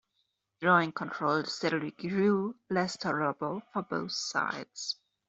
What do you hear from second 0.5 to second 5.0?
Joint control steadily grew less tolerable for both sides.